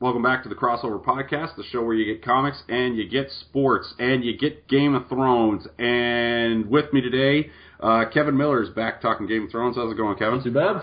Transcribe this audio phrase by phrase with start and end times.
[0.00, 3.30] Welcome back to the Crossover Podcast, the show where you get comics and you get
[3.40, 5.66] sports and you get Game of Thrones.
[5.76, 7.50] And with me today,
[7.80, 9.74] uh, Kevin Miller is back talking Game of Thrones.
[9.76, 10.42] How's it going, Kevin?
[10.42, 10.82] Too bad.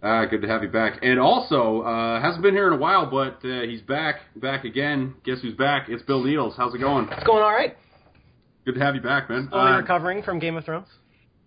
[0.00, 1.00] Uh, good to have you back.
[1.02, 5.14] And also, uh, hasn't been here in a while, but uh, he's back, back again.
[5.24, 5.88] Guess who's back?
[5.88, 6.54] It's Bill Needles.
[6.56, 7.08] How's it going?
[7.10, 7.76] It's going all right.
[8.64, 9.48] Good to have you back, man.
[9.50, 10.86] Slowly Uh, recovering from Game of Thrones.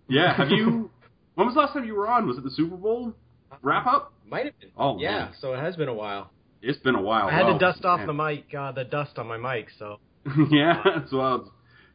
[0.08, 0.90] yeah, have you?
[1.34, 2.26] when was the last time you were on?
[2.26, 3.14] Was it the Super Bowl
[3.62, 4.12] wrap up?
[4.28, 4.70] Might have been.
[4.76, 5.10] Oh, yeah.
[5.18, 5.28] man.
[5.40, 6.30] So it has been a while.
[6.62, 7.28] It's been a while.
[7.28, 8.06] I had Wow, to dust off man.
[8.08, 9.68] the mic, uh, the dust on my mic.
[9.78, 9.98] So
[10.50, 11.48] yeah, so it's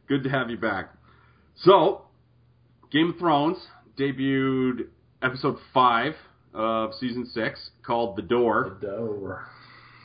[0.08, 0.90] good to have you back.
[1.56, 2.02] So,
[2.90, 3.58] Game of Thrones
[3.98, 4.86] debuted
[5.22, 6.14] episode five
[6.52, 9.46] of season six called The Door, The Door.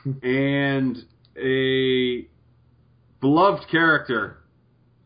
[0.23, 0.98] and
[1.38, 2.28] a
[3.22, 4.38] beloved character,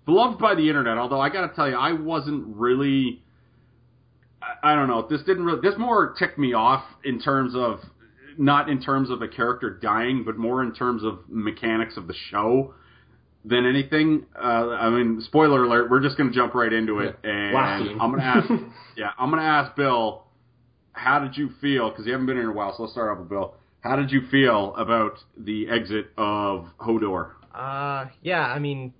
[0.06, 0.98] beloved by the internet.
[0.98, 3.22] Although I got to tell you, I wasn't really.
[4.42, 5.08] I, I don't know.
[5.10, 5.62] This didn't really.
[5.62, 7.80] This more ticked me off in terms of
[8.38, 12.14] not in terms of a character dying, but more in terms of mechanics of the
[12.30, 12.74] show
[13.46, 14.26] than anything.
[14.36, 15.90] Uh, I mean, spoiler alert.
[15.90, 18.00] We're just going to jump right into it, and Last scene.
[18.00, 18.50] I'm going to ask.
[18.98, 20.24] yeah, I'm going to ask Bill.
[20.94, 21.90] How did you feel?
[21.90, 23.56] Because you haven't been here in a while, so let's start off with Bill.
[23.82, 27.32] How did you feel about the exit of Hodor?
[27.54, 28.94] uh, yeah, I mean,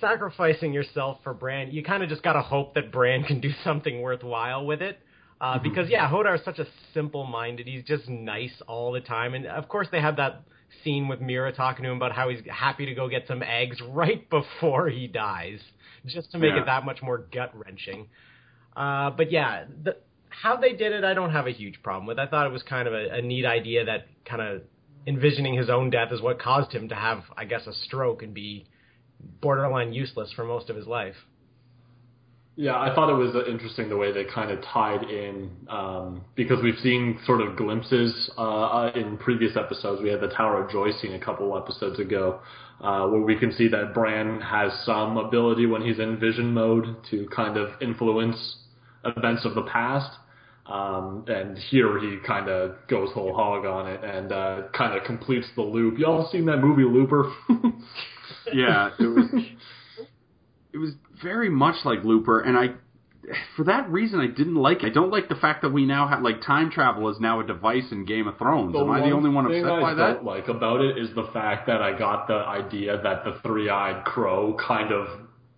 [0.00, 4.00] sacrificing yourself for Bran, you kind of just gotta hope that Bran can do something
[4.00, 4.98] worthwhile with it.
[5.40, 7.66] Uh, because yeah, Hodor is such a simple-minded.
[7.66, 10.42] He's just nice all the time, and of course they have that
[10.82, 13.80] scene with Meera talking to him about how he's happy to go get some eggs
[13.88, 15.60] right before he dies,
[16.06, 16.62] just to make Yeah.
[16.62, 18.08] it that much more gut wrenching.
[18.76, 19.96] Uh, but yeah, the,
[20.28, 22.18] how they did it, I don't have a huge problem with.
[22.18, 24.62] I thought it was kind of a, a neat idea that kind of
[25.06, 28.34] envisioning his own death is what caused him to have, I guess, a stroke and
[28.34, 28.66] be
[29.40, 31.14] borderline useless for most of his life.
[32.60, 36.60] Yeah, I thought it was interesting the way they kind of tied in um, because
[36.60, 40.02] we've seen sort of glimpses uh, uh, in previous episodes.
[40.02, 42.40] We had the Tower of Joy scene a couple episodes ago,
[42.80, 46.96] uh, where we can see that Bran has some ability when he's in vision mode
[47.12, 48.56] to kind of influence
[49.04, 50.10] events of the past.
[50.66, 55.04] Um, and here he kind of goes whole hog on it and uh, kind of
[55.04, 55.96] completes the loop.
[55.96, 57.32] Y'all seen that movie Looper?
[58.52, 59.26] yeah, it was
[60.72, 62.74] it was very much like Looper, and I
[63.56, 64.86] for that reason I didn't like it.
[64.86, 67.46] I don't like the fact that we now have like time travel is now a
[67.46, 68.74] device in Game of Thrones.
[68.74, 70.14] Am I the only one thing upset I by that?
[70.14, 74.04] don't like about it is the fact that I got the idea that the three-eyed
[74.04, 75.06] crow kind of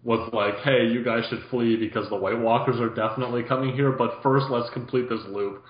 [0.02, 3.92] was like, "Hey, you guys should flee because the White Walkers are definitely coming here,
[3.92, 5.62] but first let's complete this loop."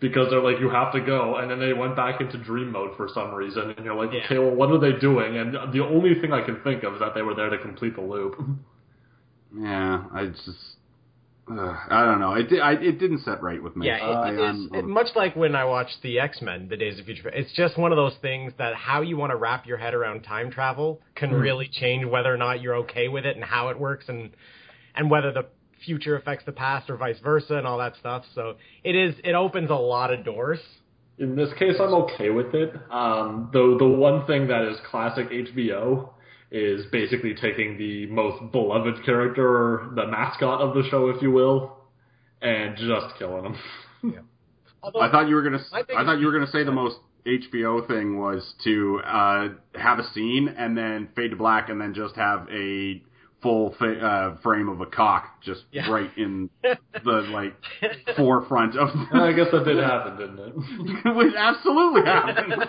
[0.00, 2.96] Because they're like, you have to go, and then they went back into dream mode
[2.96, 4.24] for some reason, and you're like, Yeah.
[4.24, 5.36] okay, well, what are they doing?
[5.36, 7.94] And the only thing I can think of is that they were there to complete
[7.94, 8.34] the loop.
[9.54, 10.48] Yeah, I just
[11.50, 12.34] uh, I don't know.
[12.34, 13.86] It di- I, it didn't set right with me.
[13.88, 16.76] Yeah, I, it, I'm- it's it, much like when I watched the X Men, The
[16.76, 17.28] Days of Future.
[17.28, 20.22] It's just one of those things that how you want to wrap your head around
[20.22, 23.78] time travel can really change whether or not you're okay with it and how it
[23.78, 24.30] works and
[24.94, 25.46] and whether the
[25.84, 28.24] future affects the past or vice versa and all that stuff.
[28.34, 30.60] So it is it opens a lot of doors.
[31.18, 32.72] In this case, I'm okay with it.
[32.90, 36.10] Um, the the one thing that is classic HBO
[36.52, 41.76] is basically taking the most beloved character, the mascot of the show, if you will,
[42.42, 43.56] and just killing him.
[44.82, 45.64] Although, I thought you were gonna.
[45.72, 49.98] I I thought you were gonna say the most HBO thing was to uh, have
[50.00, 53.00] a scene and then fade to black and then just have a
[53.42, 55.88] full fa- uh, frame of a cock just Yeah.
[55.88, 57.54] right in the like
[58.16, 58.88] forefront of.
[59.12, 60.54] I guess that did happen, didn't it?
[61.28, 62.64] it absolutely happened.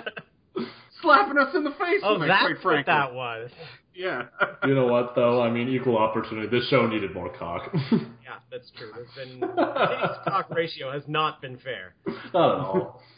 [1.03, 3.51] Slapping us in the face oh, with it, that's quite what that was.
[3.93, 4.23] Yeah.
[4.65, 5.41] You know what, though?
[5.41, 6.47] I mean, equal opportunity.
[6.47, 7.69] This show needed more cock.
[7.91, 8.89] Yeah, that's true.
[8.95, 11.93] There's been titties to cock ratio has not been fair.
[12.33, 13.01] Not at all.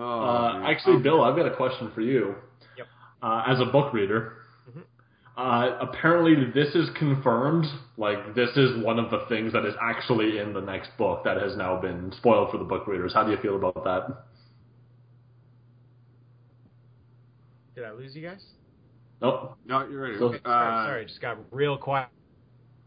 [0.00, 2.34] Oh, Uh, actually, Bill, I've got a question for you.
[2.76, 2.86] Yep.
[3.22, 4.34] Uh, as a book reader,
[4.70, 4.82] Mhm.
[5.36, 7.66] uh, apparently this is confirmed.
[7.96, 11.40] Like, this is one of the things that is actually in the next book that
[11.42, 13.12] has now been spoiled for the book readers.
[13.12, 14.24] How do you feel about that?
[17.78, 18.42] Did I lose you guys?
[19.22, 19.56] Nope.
[19.64, 20.16] No, you're ready.
[20.16, 22.08] Okay, Sorry, uh, sorry, just got real quiet,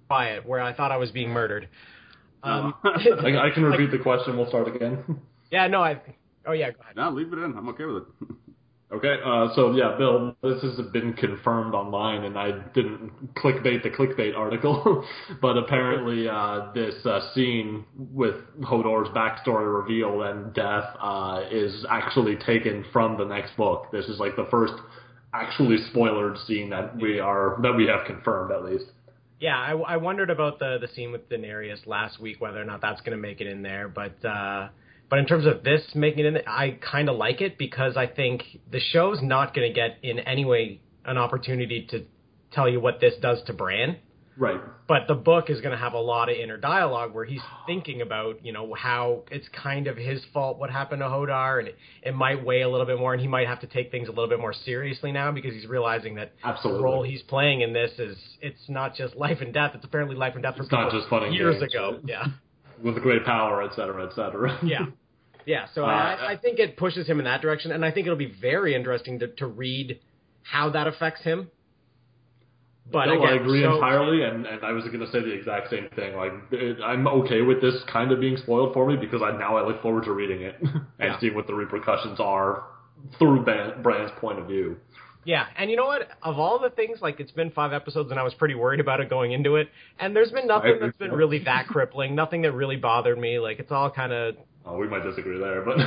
[0.10, 1.70] quiet where I thought I was being murdered.
[2.44, 4.36] Um, I, I can repeat the question.
[4.36, 5.22] We'll start again.
[5.50, 6.02] yeah, no, I.
[6.46, 6.98] Oh yeah, go ahead.
[6.98, 7.58] No, leave it in.
[7.58, 8.28] I'm okay with it.
[8.92, 13.90] Okay, uh, so yeah, Bill, this has been confirmed online, and I didn't clickbait the
[13.90, 15.06] clickbait article,
[15.42, 22.36] but apparently uh, this uh, scene with Hodor's backstory reveal and death uh, is actually
[22.46, 23.88] taken from the next book.
[23.94, 24.74] This is like the first
[25.34, 28.92] actually spoilered scene that we are that we have confirmed at least.
[29.40, 32.82] Yeah, I, I wondered about the the scene with Daenerys last week, whether or not
[32.82, 33.88] that's going to make it in there.
[33.88, 34.68] But uh,
[35.12, 38.08] But in terms of this making it in, I kind of like it because I
[38.08, 38.42] think
[38.72, 42.06] the show's not going to get in any way an opportunity to
[42.54, 43.98] tell you what this does to Bran.
[44.38, 44.62] Right.
[44.88, 48.02] But the book is going to have a lot of inner dialogue where he's thinking
[48.02, 51.78] about, you know, how it's kind of his fault what happened to Hodor, and it,
[52.02, 54.12] it might weigh a little bit more, and he might have to take things a
[54.12, 56.80] little bit more seriously now because he's realizing that Absolutely.
[56.80, 60.16] the role he's playing in this is it's not just life and death; it's apparently
[60.16, 62.00] life and death for It's not people just fun years games, ago.
[62.06, 62.28] Yeah,
[62.82, 64.58] With great power, et cetera, et cetera.
[64.64, 64.86] yeah,
[65.46, 65.66] yeah.
[65.74, 68.18] So Uh, I, I think it pushes him in that direction, and I think it'll
[68.18, 70.00] be very interesting to, to read
[70.44, 71.50] how that affects him.
[72.92, 75.32] But no, again, I agree so- entirely, and, and I was going to say the
[75.32, 76.16] exact same thing.
[76.16, 79.56] Like, it, I'm okay with this kind of being spoiled for me because I now
[79.56, 81.20] I look forward to reading it and Yeah.
[81.20, 82.64] seeing what the repercussions are
[83.18, 84.78] through Bran's point of view.
[85.24, 86.10] Yeah, and you know what?
[86.24, 89.00] Of all the things, like it's been five episodes, and I was pretty worried about
[89.00, 89.70] it going into it.
[90.00, 93.38] And there's been nothing that's been really that crippling, nothing that really bothered me.
[93.38, 94.36] Like it's all kind of
[94.66, 95.78] Oh, we might disagree there, but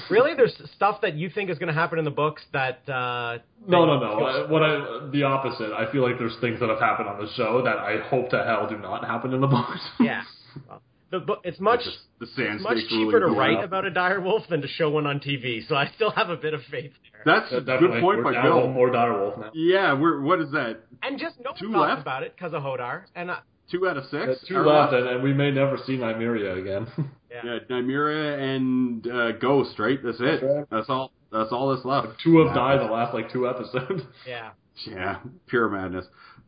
[0.10, 0.34] really.
[0.34, 2.86] There's stuff that you think is going to happen in the books that.
[2.88, 4.24] uh no, no, no.
[4.24, 5.72] I, what I the opposite.
[5.72, 8.44] I feel like there's things that have happened on the show that I hope to
[8.44, 9.80] hell do not happen in the books.
[10.00, 10.22] Yeah,
[10.68, 11.40] Well, the book.
[11.44, 11.80] It's much.
[11.84, 13.64] Just the sand It's much snakes cheaper to write up.
[13.64, 16.36] about a dire wolf than to show one on TV, so I still have a
[16.36, 17.22] bit of faith there.
[17.24, 18.60] That's a good point We're by Bill.
[18.66, 19.50] one more direwolf now.
[19.54, 20.80] Yeah, we're what is that?
[21.02, 22.02] and just no Two left?
[22.02, 23.36] about it because of Hodor, and uh,
[23.70, 24.26] Two out of six.
[24.26, 26.86] That's two Or left, and, and we may never see Nymeria again.
[27.30, 27.40] yeah.
[27.44, 29.98] Yeah, Nymeria and uh, Ghost, right?
[30.02, 30.40] That's it.
[30.40, 30.64] That's right.
[30.70, 31.12] That's all.
[31.32, 32.20] That's all that's left.
[32.22, 34.02] two have die the last like two episodes.
[34.26, 34.50] yeah.
[34.86, 36.04] Yeah, pure madness.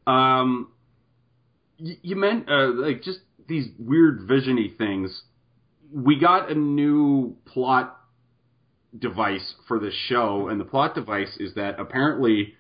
[0.06, 0.70] Um,
[1.78, 5.22] you, you meant uh, like just these weird visiony things.
[5.92, 7.98] We got a new plot
[8.96, 12.54] device for this show, and the plot device is that apparently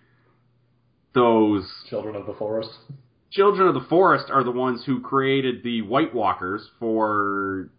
[1.14, 2.70] those Children of the Forest.
[3.30, 7.70] children of the forest are the ones who created the White Walkers for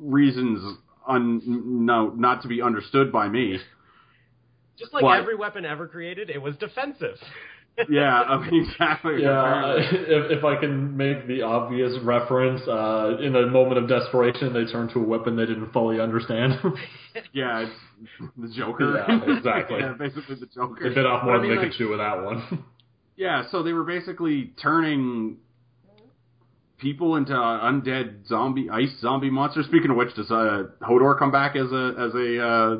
[0.00, 1.40] reasons un,
[1.86, 3.58] no, not to be understood by me.
[4.78, 5.18] Just like What?
[5.18, 7.16] every weapon ever created, it was defensive.
[7.88, 9.22] Yeah, I mean, exactly.
[9.22, 14.52] Yeah, if, if I can make the obvious reference, uh, in a moment of desperation,
[14.52, 16.58] they turn to a weapon they didn't fully understand.
[17.32, 17.72] Yeah, it's
[18.36, 19.02] the Joker.
[19.08, 19.78] Yeah, exactly.
[19.80, 20.88] yeah, basically the Joker.
[20.88, 22.64] they bit off more But I than mean, they like, could chew with that one.
[23.16, 25.38] Yeah, so they were basically turning
[26.80, 29.66] people into undead zombie ice zombie monsters.
[29.66, 32.76] Speaking of which, does uh, Hodor come back as a as a uh,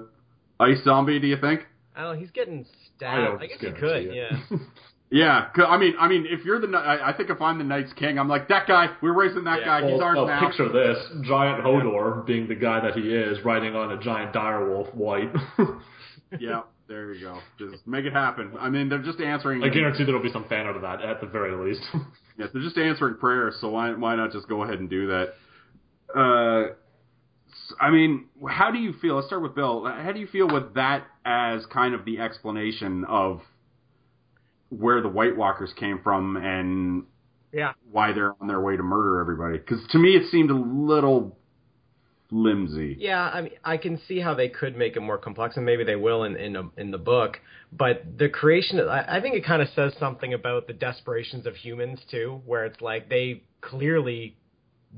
[0.64, 1.18] ice zombie?
[1.20, 1.60] Do you think?
[1.96, 2.14] I.
[2.16, 2.64] He's getting
[2.96, 3.26] stabbed.
[3.26, 4.06] don't I, guess he could.
[4.06, 4.14] it.
[4.14, 4.56] Yeah.
[5.12, 7.64] Yeah, 'cause- I mean, I mean, if you're the, I I think if I'm the
[7.64, 8.90] Night's King, I'm like that guy.
[9.02, 9.80] We're raising that Yeah, guy.
[9.90, 10.46] He's Well, ours well, now.
[10.46, 14.94] picture this: giant Hodor being the guy that he is, riding on a giant direwolf
[14.94, 15.32] white.
[16.38, 17.38] Yeah, there you go.
[17.58, 18.52] Just make it happen.
[18.60, 19.62] I mean, they're just answering.
[19.62, 21.82] I guarantee there'll be some fan out of that at the very least.
[22.38, 25.34] Yes, they're just answering prayers, so why why not just go ahead and do that?
[26.16, 26.70] Uh,
[27.50, 29.16] s- I mean, how do you feel?
[29.16, 29.84] Let's start with Bill.
[29.84, 33.42] How do you feel with that as kind of the explanation of
[34.70, 37.04] where the White Walkers came from and
[37.52, 37.72] Yeah.
[37.90, 39.58] why they're on their way to murder everybody?
[39.58, 41.36] Because to me, it seemed a little
[42.30, 42.96] flimsy.
[42.98, 45.84] Yeah, I mean, I can see how they could make it more complex, and maybe
[45.84, 47.38] they will in in, a, in the book.
[47.72, 51.54] But the creation, I, I think it kind of says something about the desperations of
[51.56, 54.36] humans too, where it's like they clearly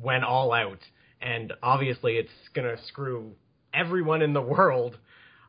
[0.00, 0.78] went all out,
[1.20, 3.32] and obviously it's gonna screw
[3.74, 4.98] everyone in the world.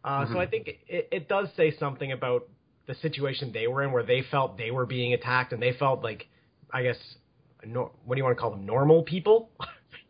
[0.03, 2.47] Uh, So I think it, it does say something about
[2.87, 6.03] the situation they were in, where they felt they were being attacked, and they felt
[6.03, 6.27] like,
[6.73, 6.97] I guess,
[7.65, 8.65] nor, what do you want to call them?
[8.65, 9.49] Normal people.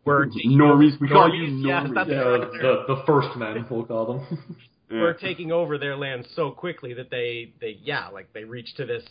[0.04, 2.40] Were Normies, we call you Normies, yes, that's yeah, right.
[2.52, 4.46] the, the first men, we'll call them.
[4.90, 5.00] Yeah.
[5.00, 8.84] were taking over their land so quickly that they they yeah like they reached to
[8.84, 9.02] this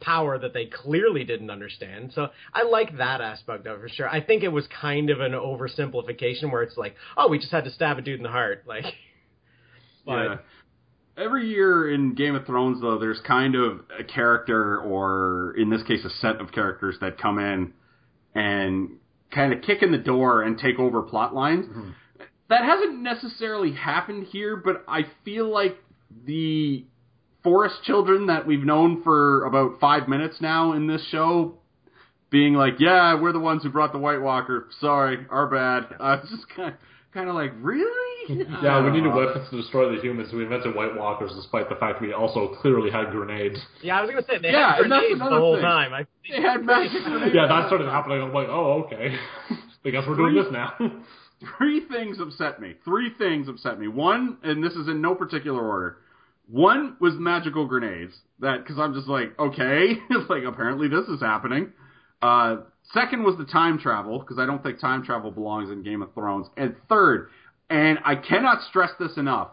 [0.00, 4.08] power that they clearly didn't understand so i like that aspect of it for sure
[4.08, 7.64] i think it was kind of an oversimplification where it's like oh we just had
[7.64, 8.84] to stab a dude in the heart like
[10.06, 10.36] but Yeah.
[11.16, 15.82] Every year in Game of Thrones, though, there's kind of a character, or in this
[15.82, 17.74] case, a set of characters that come in
[18.34, 18.92] and
[19.34, 21.66] kind of kick in the door and take over plot lines.
[21.66, 21.90] Mm-hmm.
[22.48, 25.78] That hasn't necessarily happened here, but I feel like
[26.26, 26.84] the
[27.42, 31.58] forest children that we've known for about five minutes now in this show
[32.30, 34.68] being like, yeah, we're the ones who brought the White Walker.
[34.80, 35.96] Sorry, our bad.
[36.00, 36.74] I was just kind of,
[37.12, 38.11] kind of like, really?
[38.62, 40.32] Yeah, we needed Uh, weapons to destroy the humans.
[40.32, 43.58] We invented White Walkers, despite the fact we also clearly had grenades.
[43.82, 45.62] yeah i was gonna say they Yeah, had grenades the whole thing.
[45.64, 47.34] time i They had magic grenades.
[47.34, 48.22] Yeah, that started happening.
[48.22, 49.16] I'm like, oh, okay.
[49.84, 50.72] I guess we're doing this now.
[51.58, 52.74] Three things upset me.
[52.84, 53.88] Three things upset me.
[53.88, 55.96] One, and this is in no particular order.
[56.48, 58.14] One was magical grenades.
[58.38, 61.72] That because I'm just like, okay, it's like apparently this is happening.
[62.20, 62.58] Uh,
[62.92, 66.14] second was the time travel because I don't think time travel belongs in Game of
[66.14, 66.46] Thrones.
[66.56, 67.28] And third,
[67.72, 69.48] And I cannot stress this enough.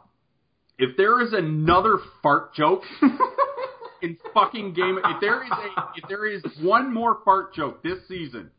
[0.78, 2.84] If there is another fart joke
[4.02, 8.00] in fucking game, if there is a, if there is one more fart joke this
[8.08, 8.52] season,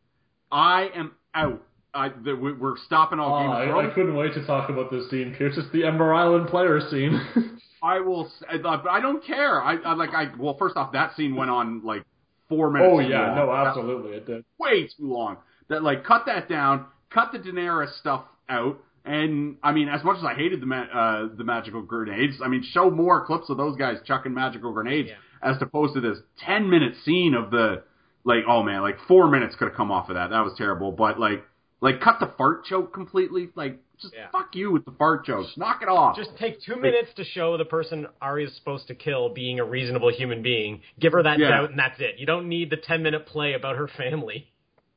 [0.53, 1.63] I am out.
[1.93, 3.89] I, the, we- we're stopping all Oh, Game of I, Thrones.
[3.91, 5.55] I couldn't wait to talk about this scene, Pierce.
[5.57, 7.21] It's the Ember Island player scene.
[7.83, 8.31] I will.
[8.49, 9.61] I don't care.
[9.63, 10.11] I, I like.
[10.15, 12.05] I well, first off, that scene went on like
[12.49, 12.91] four minutes.
[12.95, 13.37] oh yeah, long.
[13.37, 14.45] no, absolutely, it did.
[14.59, 15.39] way too long.
[15.69, 20.19] That like cut that down, cut the Daenerys stuff out, and I mean, as much
[20.19, 23.57] as I hated the ma- uh, the magical grenades, I mean, show more clips of
[23.57, 25.17] those guys chucking magical grenades Yeah.
[25.51, 27.83] as opposed to this ten minute scene of the
[28.25, 30.31] like, oh man, like four minutes could have come off of that.
[30.31, 31.43] That was terrible, but like,
[31.81, 33.49] like cut the fart joke completely.
[33.55, 34.27] Like, just Yeah.
[34.31, 35.57] fuck you with the fart jokes.
[35.57, 36.17] Knock it off.
[36.17, 39.65] Just take two minutes to show the person Arya is supposed to kill being a
[39.65, 40.83] reasonable human being.
[40.99, 41.49] Give her that Yeah.
[41.49, 42.17] doubt, and that's it.
[42.19, 44.53] You don't need the ten minute play about her family.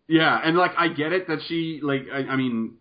[0.08, 2.74] Yeah, and like I get it that she like I, I mean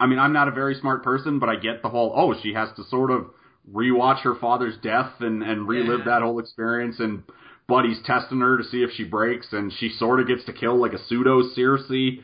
[0.00, 2.54] I mean I'm not a very smart person, but I get the whole oh she
[2.54, 3.26] has to sort of
[3.72, 6.04] rewatch her father's death and and relive Yeah.
[6.06, 7.22] that whole experience and
[7.66, 10.76] Buddy's testing her to see if she breaks and she sort of gets to kill
[10.80, 12.22] like a pseudo Cersei.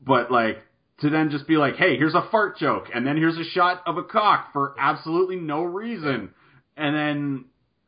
[0.00, 0.58] But like
[1.00, 3.82] to then just be like, hey, here's a fart joke, and then here's a shot
[3.86, 6.30] of a cock for absolutely no reason,
[6.76, 7.44] and then,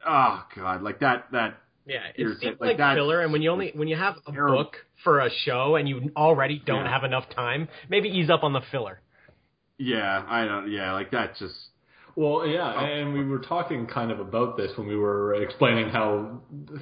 [0.07, 1.55] oh god, like that, that
[1.87, 3.21] Yeah, it seems like like, that's filler.
[3.23, 4.57] And when you only when you have a terrible.
[4.65, 6.93] book for a show and you already don't Yeah.
[6.93, 9.01] have enough time, maybe ease up on the filler.
[9.79, 11.55] yeah, I don't, yeah, like that just
[12.17, 16.41] Well, yeah, and we were talking kind of about this when we were explaining how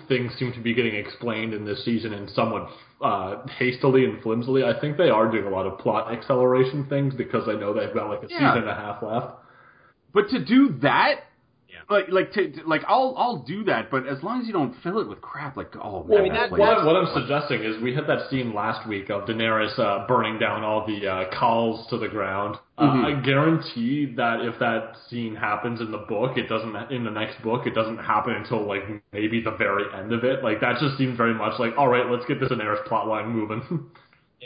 [0.08, 2.68] things seem to be getting explained in this season and somewhat
[3.00, 4.64] uh, hastily and flimsily.
[4.64, 7.94] I think they are doing a lot of plot acceleration things because I know they've
[7.94, 8.38] got like a Yeah.
[8.52, 9.36] season and a half left.
[10.12, 11.24] But to do that, Yeah.
[11.90, 14.74] Like like to, to- like I'll I'll do that, but as long as you don't
[14.82, 16.96] fill it with crap, like oh man, Well, I mean, that's that- like- what, what
[16.96, 20.86] I'm suggesting is we had that scene last week of Daenerys uh, burning down all
[20.86, 22.56] the uh, khals to the ground.
[22.76, 23.04] Uh, Mhm.
[23.06, 27.40] I guarantee that if that scene happens in the book, it doesn't in the next
[27.42, 27.66] book.
[27.66, 28.82] It doesn't happen until like
[29.14, 30.44] maybe the very end of it.
[30.44, 33.62] Like that just seems very much like all right, let's get this Daenerys plotline moving.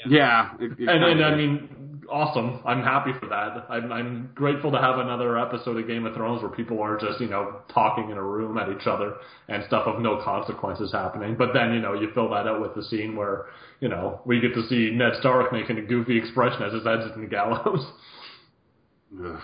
[0.09, 2.61] yeah, it, it and and I mean, awesome.
[2.65, 3.67] I'm happy for that.
[3.69, 7.21] I'm I'm grateful to have another episode of Game of Thrones where people are just
[7.21, 9.17] you know talking in a room at each other
[9.49, 11.37] and stuff of no consequences happening.
[11.37, 13.47] But then you know you fill that out with the scene where
[13.81, 17.15] you know we get to see Ned Stark making a goofy expression as his head's
[17.15, 17.87] in the gallows.
[19.25, 19.41] Ugh,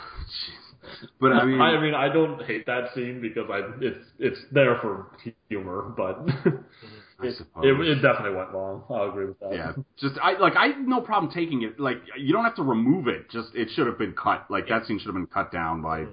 [1.20, 4.78] but I mean, I mean, I don't hate that scene because I it's it's there
[4.80, 5.06] for
[5.48, 6.26] humor, but
[7.20, 7.64] I it, suppose.
[7.64, 8.84] it, it definitely went long.
[8.90, 9.52] I'll agree with that.
[9.52, 11.80] yeah, just I like I no problem taking it.
[11.80, 13.28] Like you don't have to remove it.
[13.30, 14.46] Just it should have been cut.
[14.50, 16.06] Like that scene should have been cut down by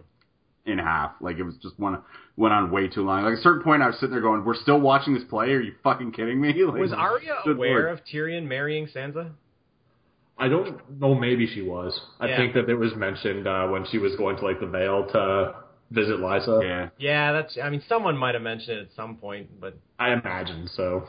[0.66, 1.12] in half.
[1.22, 2.02] Like it was just one
[2.38, 3.24] went on way too long.
[3.24, 5.52] Like at a certain point, I was sitting there going, "We're still watching this play?
[5.52, 8.00] Are you fucking kidding me?" Like, Was Arya good aware lord.
[8.00, 9.30] of Tyrion marrying Sansa?
[10.38, 11.16] I don't know.
[11.16, 11.98] Maybe she was.
[12.20, 12.38] I Yeah.
[12.38, 15.56] think that it was mentioned uh, when she was going to like the Vale to
[15.92, 16.62] visit Lysa.
[16.64, 17.58] Yeah, Yeah, that's.
[17.62, 21.08] I mean, someone might have mentioned it at some point, but I imagine so.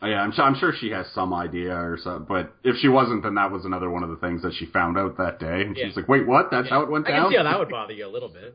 [0.00, 0.20] Oh, yeah.
[0.22, 2.24] I'm sure, I'm sure she has some idea or something.
[2.28, 4.96] But if she wasn't, then that was another one of the things that she found
[4.96, 5.62] out that day.
[5.62, 5.86] And Yeah.
[5.86, 6.50] she's like, "Wait, what?
[6.52, 6.74] That's yeah.
[6.74, 8.54] how it went I down." can see how that would bother you a little bit.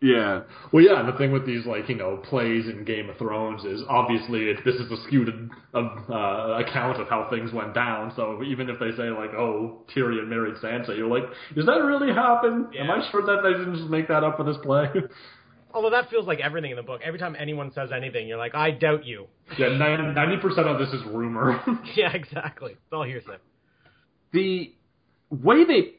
[0.00, 3.16] Yeah, Well, yeah, and the thing with these like you know plays in Game of
[3.16, 7.74] Thrones is obviously it, this is a skewed uh, uh, account of how things went
[7.74, 8.12] down.
[8.14, 11.24] So even if they say like, "Oh, Tyrion married Sansa," you're like,
[11.54, 12.68] "Does that really happen?
[12.78, 14.88] Am I sure that they didn't just make that up for this play?"
[15.74, 17.00] Although that feels like everything in the book.
[17.02, 19.26] Every time anyone says anything, you're like, I doubt you.
[19.58, 21.60] yeah, ninety percent of this is rumor.
[21.96, 22.72] yeah, exactly.
[22.72, 23.38] It's all hearsay.
[24.32, 24.72] the
[25.30, 25.94] way they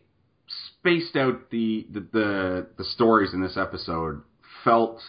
[0.47, 4.21] spaced out the the the, the stories in this episode
[4.63, 5.01] felt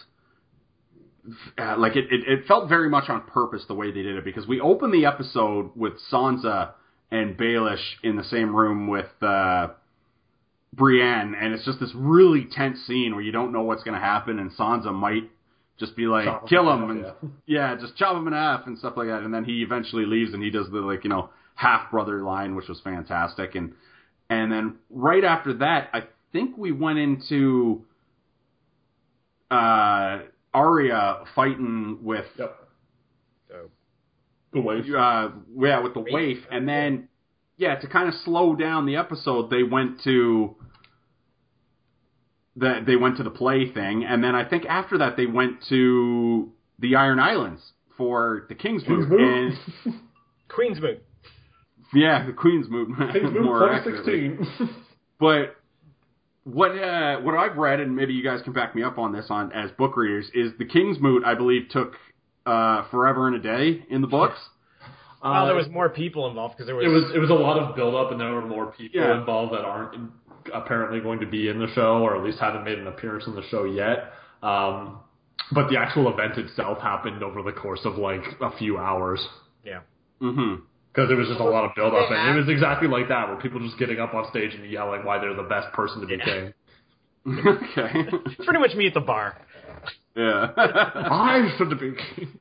[1.57, 4.23] uh, like it, it, it felt very much on purpose the way they did it
[4.23, 6.71] because we opened the episode with Sansa
[7.11, 9.69] and Baelish in the same room with uh,
[10.73, 14.05] Brienne, and it's just this really tense scene where you don't know what's going to
[14.05, 15.29] happen, and Sansa might
[15.79, 18.77] just be like, Chop kill him, half, and yeah, just chop him in half and
[18.77, 19.21] stuff like that.
[19.21, 22.55] And then he eventually leaves, and he does the like you know half brother line,
[22.55, 23.55] which was fantastic.
[23.55, 23.73] And
[24.29, 27.83] and then right after that, I think we went into
[29.49, 30.19] uh,
[30.53, 32.55] Arya fighting with yep.
[33.49, 33.69] So
[34.53, 34.77] The way.
[34.97, 37.07] uh, yeah with the waif, and then
[37.57, 40.55] yeah to kind of slow down the episode, they went to.
[42.59, 45.61] The, they went to the play thing, and then I think after that they went
[45.69, 47.61] to the Iron Islands
[47.97, 49.53] for the King's Moot, and
[50.49, 51.03] Queen's Moot.
[51.93, 54.29] Yeah, the Queen's Moot, King's Moot more accurately.
[54.29, 54.83] 2016.
[55.19, 55.55] But
[56.43, 59.25] what uh, what I've read, and maybe you guys can back me up on this
[59.29, 61.23] on as book readers, is the King's Moot.
[61.25, 61.93] I believe took
[62.45, 64.37] uh, forever and a day in the books.
[65.23, 66.85] Well, there was more people involved because there was.
[66.85, 69.17] It was it was a lot of build up, and there were more people Yeah.
[69.19, 70.11] involved that aren't
[70.53, 73.33] apparently going to be in the show, or at least haven't made an appearance in
[73.35, 74.13] the show yet.
[74.43, 74.99] Um,
[75.51, 79.27] but the actual event itself happened over the course of like a few hours.
[79.65, 79.79] Yeah.
[80.21, 80.61] Mm-hmm.
[80.97, 82.27] Because it was just a lot of build up, Yeah.
[82.27, 85.05] and it was exactly like that, where people just getting up on stage and yelling
[85.05, 86.25] why they're the best person to be Yeah.
[86.25, 86.53] king.
[87.45, 88.09] okay.
[88.43, 89.37] Pretty much me at the bar.
[90.15, 90.49] yeah.
[90.57, 92.39] I should be king.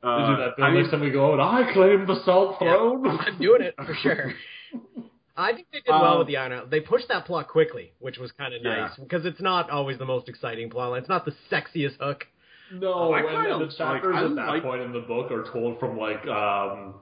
[0.00, 1.40] Uh, we do that thing I next mean, time we go out.
[1.40, 3.04] I claim the salt throne.
[3.08, 4.32] I'm doing it for sure.
[5.36, 6.70] I think they did well with the Iron Island.
[6.70, 8.76] They pushed that plot quickly, which was kind of Yeah.
[8.76, 11.00] nice because it's not always the most exciting plot line.
[11.00, 12.26] It's not the sexiest hook.
[12.72, 15.32] No, I and, kinda and the chapters like- at that like- point in the book
[15.32, 16.94] are told from like um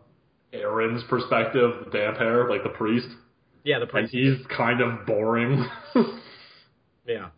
[0.53, 3.09] Aeron's perspective, the Damphair, like the priest,
[3.65, 5.67] Yeah, the and he's kind of boring.
[7.07, 7.29] Yeah.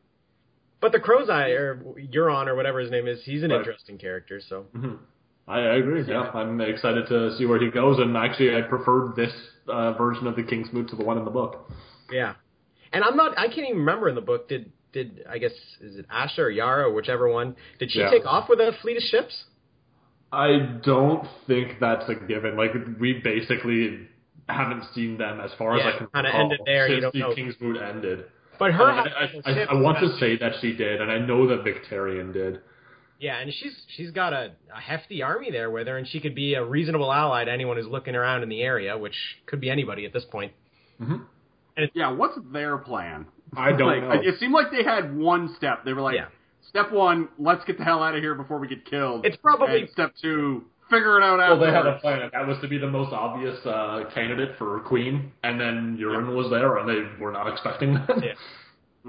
[0.80, 1.76] But the Crow's Eye, or
[2.12, 3.58] Euron, or whatever his name is, he's an Right.
[3.60, 4.40] interesting character.
[4.46, 4.66] So
[5.46, 6.02] I, I agree.
[6.06, 6.30] Yeah.
[6.34, 9.32] I'm excited to see where he goes, and actually, I preferred this
[9.68, 11.70] uh, version of the King's Moot to the one in the book.
[12.10, 12.34] yeah.
[12.92, 13.38] And I'm not.
[13.38, 14.48] I can't even remember in the book.
[14.50, 17.56] Did did I guess is it Asha or Yara, or whichever one?
[17.78, 18.10] Did she Yeah.
[18.10, 19.44] take off with a fleet of ships?
[20.32, 22.56] I don't think that's a given.
[22.56, 24.08] Like we basically
[24.48, 27.12] haven't seen them as far Yeah, as I can kinda ended there, you since don't
[27.12, 27.34] the know.
[27.34, 28.24] King's Moot ended.
[28.58, 30.74] But her, And I, having I, a I, ship I want to say that she
[30.74, 32.60] did, and I know that Victarion did.
[33.18, 36.34] Yeah, and she's she's got a, a hefty army there with her, and she could
[36.34, 39.14] be a reasonable ally to anyone who's looking around in the area, which
[39.46, 40.52] could be anybody at this point.
[40.98, 41.16] Hmm.
[41.94, 43.26] yeah, what's their plan?
[43.56, 44.28] I don't like, know.
[44.28, 45.84] It seemed like they had one step.
[45.84, 46.26] They were like, Yeah.
[46.68, 49.24] Step one, let's get the hell out of here before we get killed.
[49.26, 51.72] It's probably- And step two, figure it out Well, afterwards.
[51.72, 52.30] they had a plan.
[52.32, 56.50] That was to be the most obvious uh, candidate for queen, and then Euron was
[56.50, 58.08] there, and they were not expecting that.
[58.22, 58.32] Yeah.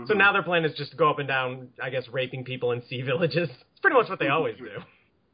[0.08, 2.72] So now their plan is just to go up and down, I guess, raping people
[2.72, 3.50] in sea villages.
[3.74, 4.70] It's pretty much what they always do.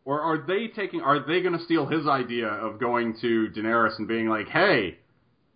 [0.06, 1.02] Or are they taking?
[1.02, 4.98] Are they going to steal his idea of going to Daenerys and being like, "Hey,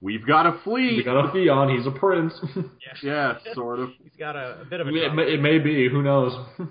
[0.04, 1.76] we've got a fleet." We got a Theon.
[1.76, 2.34] He's a prince.
[3.04, 3.90] yeah, sort of.
[4.04, 5.90] He's got a, a bit of a it, may, it may be.
[5.90, 6.34] Who knows?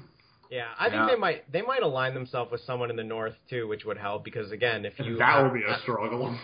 [0.50, 3.66] Yeah, I think they might they might align themselves with someone in the north too,
[3.66, 6.36] which would help because again, if you that would be a struggle.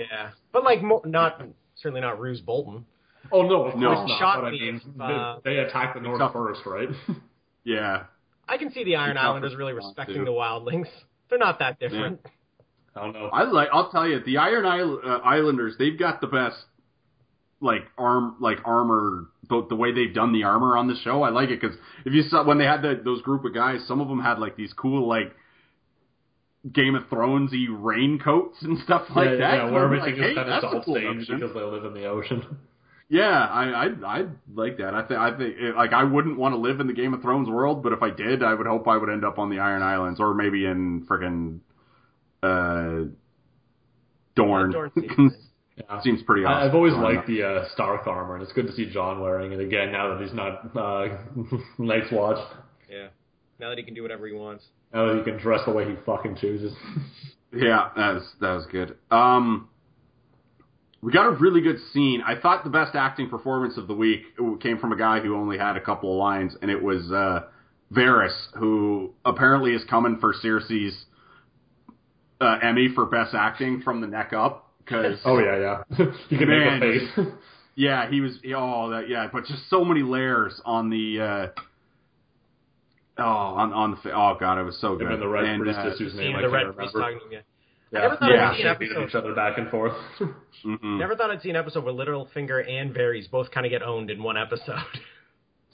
[0.00, 1.40] yeah, but like mo- not
[1.76, 2.84] certainly not Roose Bolton.
[3.30, 3.94] oh no, of No.
[3.94, 4.18] course not.
[4.18, 6.32] Shot but I me mean, if, uh, they, they attacked the north tough.
[6.32, 6.88] first, right?
[7.62, 8.06] Yeah.
[8.48, 10.24] I can see the Iron Islanders really respecting too.
[10.24, 10.88] the Wildlings.
[11.30, 12.18] They're not that different.
[12.94, 13.26] I don't know.
[13.32, 13.68] I like.
[13.72, 15.76] I'll tell you, the Iron uh, Islanders.
[15.78, 16.56] They've got the best,
[17.60, 19.28] like arm, like armor.
[19.48, 22.12] The, the way they've done the armor on the show, I like it because if
[22.12, 24.56] you saw when they had the, those group of guys, some of them had like
[24.56, 25.34] these cool like
[26.70, 29.54] Game of Thronesy raincoats and stuff like yeah, that.
[29.54, 31.94] yeah, where everything like, is hey, kind of salt cool stained because they live in
[31.94, 32.58] the ocean.
[33.08, 34.24] Yeah, I I I
[34.54, 34.94] like that.
[34.94, 37.48] I think I think like I wouldn't want to live in the Game of Thrones
[37.48, 39.82] world, but if I did, I would hope I would end up on the Iron
[39.82, 41.60] Islands or maybe in friggin'
[42.42, 43.04] uh
[44.34, 44.70] Dorne.
[44.72, 45.32] Dorne seems
[45.76, 46.00] Yeah.
[46.02, 46.62] Seems pretty awesome.
[46.62, 49.52] I, I've always liked the uh, Stark armor, and it's good to see Jon wearing
[49.52, 51.16] it again now that he's not uh,
[51.78, 52.38] Night's Watch.
[52.90, 53.08] Yeah.
[53.58, 54.64] Now that he can do whatever he wants.
[54.92, 56.72] Now that he can dress the way he fucking chooses.
[57.54, 58.96] Yeah, that was that was good.
[59.10, 59.68] Um,
[61.02, 62.22] we got a really good scene.
[62.26, 64.22] I thought the best acting performance of the week
[64.62, 67.40] came from a guy who only had a couple of lines, and it was uh,
[67.92, 71.04] Varys, who apparently is coming for Cersei's
[72.42, 74.68] uh, Emmy for best acting from the neck up.
[74.84, 76.04] Because oh yeah, yeah.
[76.28, 76.80] he can Man.
[76.80, 77.32] make a face.
[77.76, 81.52] yeah, he was oh that yeah, but just so many layers on the.
[81.56, 81.60] Uh,
[83.18, 85.06] Oh, on on the oh god, it was so good.
[85.10, 87.14] And the Red And, uh, whose name I the can't Red Priest remember.
[87.18, 87.42] talking to you.
[87.92, 89.08] Yeah, never thought I'd yeah, an episode.
[89.08, 89.92] each other back and forth.
[90.64, 90.98] mhm.
[90.98, 94.10] Never thought I'd see an episode where Littlefinger and Varys both kind of get owned
[94.10, 94.78] in one episode.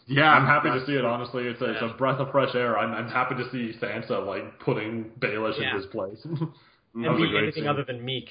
[0.08, 1.04] Yeah, I'm happy to see it.
[1.04, 2.78] Honestly, it's a, it's a breath of fresh air.
[2.78, 5.70] I'm, I'm happy to see Sansa like putting Baelish Yeah.
[5.70, 6.18] in his place.
[6.24, 6.40] that
[6.94, 7.66] and be anything scene.
[7.68, 8.28] other than meek.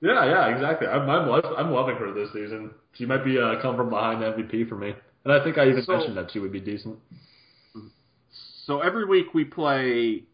[0.00, 0.86] Yeah, yeah, exactly.
[0.86, 2.70] I'm I'm, lo- I'm loving her this season.
[2.94, 5.82] She might be a come from behind MVP for me, and I think I even
[5.82, 6.96] So- mentioned that she would be decent.
[8.66, 10.24] So every week we play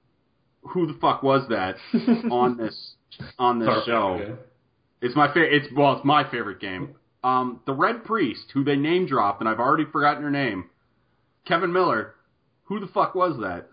[0.62, 1.76] who the fuck was that
[2.30, 2.94] on this
[3.38, 4.18] on this Perfect, show.
[4.20, 4.32] okay.
[5.00, 5.54] It's my favorite.
[5.54, 6.94] It's well, it's my favorite game.
[7.22, 10.68] Um, the Red Priest, who they name dropped, and I've already forgotten her name.
[11.46, 12.14] Kevin Miller.
[12.64, 13.68] Who the fuck was that?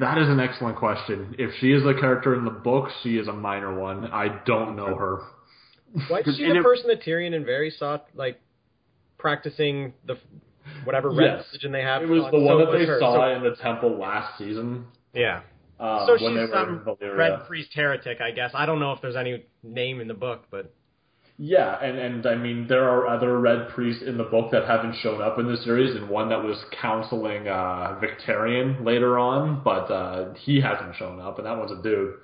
[0.00, 1.34] That is an excellent question.
[1.38, 4.06] If she is a character in the book, she is a minor one.
[4.06, 5.20] I don't know her.
[6.08, 8.40] Why is 'Cause she the a- person that Tyrion and Varys saw, like,
[9.18, 10.16] practicing the
[10.84, 11.46] whatever red Yes.
[11.52, 12.02] religion they have?
[12.02, 12.30] It was on?
[12.32, 12.98] the one So that they her.
[12.98, 14.86] saw So- in the temple last season.
[15.12, 15.42] yeah.
[15.78, 16.82] Um, so she's some
[17.14, 18.50] red priest heretic, I guess.
[18.54, 20.72] I don't know if there's any name in the book, but
[21.38, 24.94] Yeah, and and I mean there are other red priests in the book that haven't
[25.02, 29.90] shown up in the series, and one that was counseling uh, Victarion later on, but
[29.90, 32.14] uh, he hasn't shown up, and that one's a dude.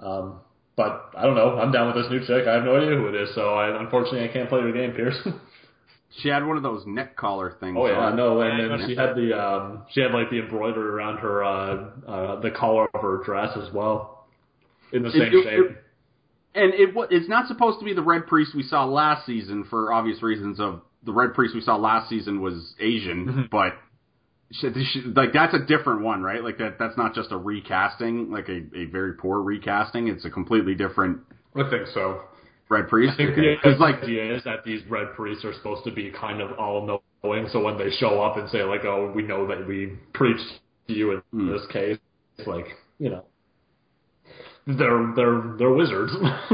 [0.00, 0.40] Um,
[0.76, 1.58] but I don't know.
[1.58, 2.48] I'm down with this new chick.
[2.48, 4.92] I have no idea who it is, so I, unfortunately I can't play your game,
[4.92, 5.16] Pierce.
[6.22, 7.76] She had one of those neck collar things.
[7.78, 8.16] Oh yeah, on.
[8.16, 11.44] no, Yeah, and then she had the um, she had like the embroidery around her
[11.44, 14.26] uh, uh, the collar of her dress as well,
[14.92, 15.70] in the same it- shape.
[15.70, 15.84] it-
[16.54, 19.92] and it it's not supposed to be the red priest we saw last season for
[19.92, 20.58] obvious reasons.
[20.60, 23.42] Of the red priest we saw last season was Asian, Mm-hmm.
[23.50, 23.74] but
[25.14, 26.42] like that's a different one, right?
[26.42, 30.08] Like that that's not just a recasting, like a, a very poor recasting.
[30.08, 31.20] It's a completely different
[31.54, 32.22] I think so.
[32.70, 33.14] red priest.
[33.14, 33.56] I think Okay.
[33.56, 36.58] the 'Cause, like idea is that these red priests are supposed to be kind of
[36.58, 36.86] all
[37.22, 40.60] knowing, so when they show up and say like, "Oh, we know that we preached
[40.88, 41.50] to you in Hmm.
[41.52, 41.98] this case,"
[42.38, 42.66] it's like
[42.98, 43.24] you know,
[44.76, 46.12] they're they're they're wizards,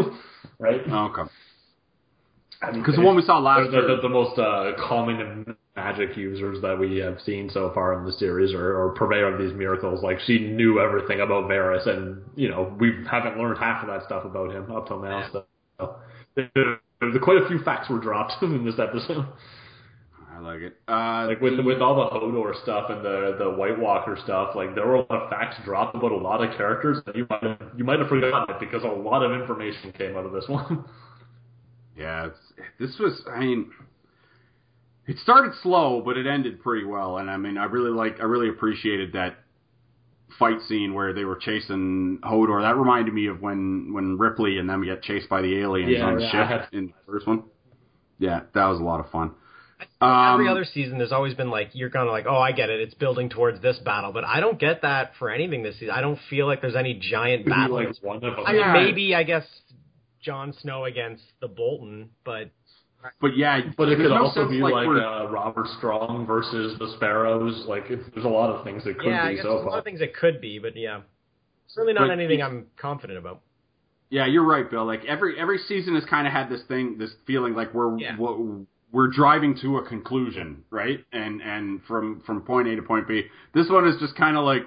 [0.58, 0.80] right?
[0.80, 1.30] okay,
[2.62, 5.56] I mean, because the one we saw last year, they're the most uh, calming and
[5.74, 9.40] magic users that we have seen so far in the series, or, or purveyor of
[9.40, 10.02] these miracles.
[10.02, 14.06] Like she knew everything about Varys, and you know we haven't learned half of that
[14.06, 15.28] stuff about him up till now.
[15.32, 15.96] So,
[16.36, 19.26] there, there, quite a few facts were dropped in this episode.
[20.44, 20.76] Like it.
[20.86, 24.74] Uh, Like with with all the Hodor stuff and the the White Walker stuff, like
[24.74, 27.42] there were a lot of facts dropped about a lot of characters that you might
[27.42, 30.44] have, you might have forgotten it because a lot of information came out of this
[30.48, 30.84] one.
[31.96, 32.38] Yeah, it's,
[32.78, 33.22] this was.
[33.30, 33.70] I mean,
[35.06, 37.18] it started slow, but it ended pretty well.
[37.18, 38.20] And I mean, I really like.
[38.20, 39.36] I really appreciated that
[40.38, 42.60] fight scene where they were chasing Hodor.
[42.62, 46.04] That reminded me of when when Ripley and them get chased by the aliens Yeah,
[46.06, 46.30] on the yeah,
[46.62, 47.44] ship in the first one.
[48.18, 49.32] Yeah, that was a lot of fun.
[50.00, 52.70] Every Um, other season, there's always been like you're kind of like, oh, I get
[52.70, 52.80] it.
[52.80, 55.90] It's building towards this battle, but I don't get that for anything this season.
[55.94, 57.76] I don't feel like there's any giant battle.
[57.76, 58.34] like one of them.
[58.46, 59.44] I mean, maybe I guess
[60.20, 62.50] Jon Snow against the Bolton, but
[63.20, 66.88] But yeah, But it could no also be like, like, uh, Robert Strong versus the
[66.96, 67.64] Sparrows.
[67.66, 69.60] Like, it, there's a lot of things that could yeah, I be guess so there's
[69.62, 69.78] a lot far.
[69.80, 71.00] of things it could be, but yeah,
[71.68, 73.40] certainly not But anything I'm confident about.
[74.10, 74.84] Yeah, you're right, Bill.
[74.86, 78.16] Like every every season has kind of had this thing, this feeling like we're Yeah.
[78.18, 78.60] we're,
[78.94, 81.04] we're driving to a conclusion, right?
[81.12, 83.24] And and from from point A to point B.
[83.52, 84.62] This one is just kind of like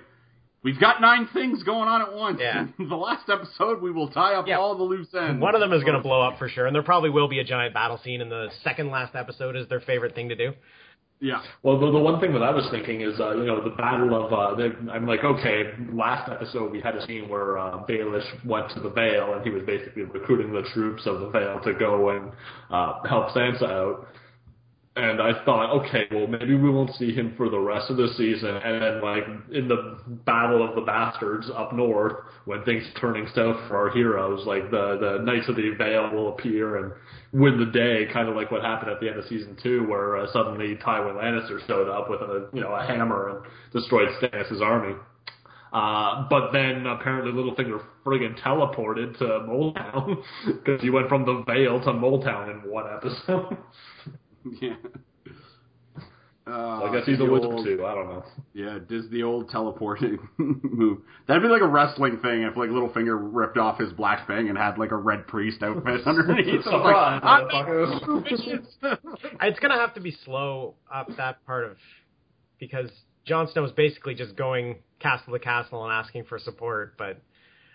[0.63, 2.39] we've got nine things going on at once.
[2.41, 2.67] Yeah.
[2.77, 4.57] the last episode, we will tie up Yeah.
[4.57, 5.41] all the loose ends.
[5.41, 7.39] One of them is going to blow up for sure, and there probably will be
[7.39, 9.55] a giant battle scene in the second last episode.
[9.55, 10.51] Is their favorite thing to do?
[11.19, 13.75] Yeah, Well, the, the one thing that I was thinking is, uh, you know, the
[13.75, 14.31] battle of.
[14.31, 18.69] Uh, the, I'm like, okay, last episode we had a scene where uh, Baelish went
[18.75, 22.09] to the Vale and he was basically recruiting the troops of the Vale to go
[22.11, 22.31] and
[22.69, 24.07] uh, help Sansa out.
[24.97, 28.07] And I thought, okay, well, maybe we won't see him for the rest of the
[28.17, 28.49] season.
[28.49, 32.13] And then, like, in the Battle of the Bastards up north,
[32.45, 36.09] when things are turning south for our heroes, like, the, the Knights of the Vale
[36.11, 36.91] will appear and
[37.31, 40.17] win the day, kind of like what happened at the end of season two, where
[40.17, 44.61] uh, suddenly Tywin Lannister showed up with a, you know, a hammer and destroyed Stannis'
[44.61, 44.95] army.
[45.73, 51.79] Uh, but then apparently Littlefinger friggin' teleported to Moletown because he went from the Vale
[51.81, 53.57] to Moletown in one episode.
[54.61, 54.75] yeah.
[56.49, 57.85] Uh, I guess he's a the wizard old- too.
[57.85, 58.23] I don't know.
[58.53, 60.99] Yeah, does the old teleporting move.
[61.27, 64.57] That'd be like a wrestling thing if like Littlefinger ripped off his black thing and
[64.57, 66.45] had like a red priest outfit underneath.
[66.47, 67.49] It's like, "I'm.
[69.41, 71.77] It's going to have to be slow up that part of
[72.59, 72.89] because
[73.25, 77.19] Jon Snow is basically just going castle to castle and asking for support, but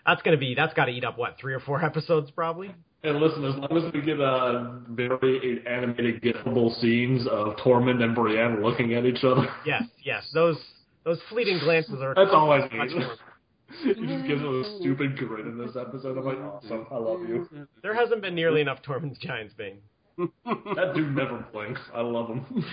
[0.03, 2.73] that's going to be that's got to eat up what three or four episodes probably.
[3.05, 8.15] And listen, as long as we get uh, very animated, gettable scenes of Tormund and
[8.15, 10.57] Brienne looking at each other, Yes, yes, those
[11.03, 12.15] those fleeting glances are.
[12.15, 12.95] that's all I need.
[12.95, 13.15] more.
[13.83, 16.17] he just gives him a stupid grin in this episode.
[16.17, 17.47] I'm like, awesome, I love you.
[17.81, 19.77] There hasn't been nearly enough Tormund's Giantsbane.
[20.45, 21.81] That dude never blinks.
[21.93, 22.63] I love him.